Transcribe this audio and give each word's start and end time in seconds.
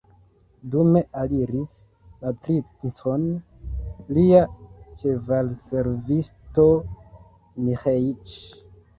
Dume 0.75 1.01
aliris 1.23 1.73
la 2.21 2.31
princon 2.45 3.27
lia 4.17 4.39
ĉevalservisto 5.01 6.65
Miĥeiĉ. 7.67 8.33